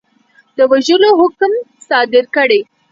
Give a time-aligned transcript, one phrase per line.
[0.57, 1.51] د وژلو حکم
[1.87, 2.59] صادر کړي.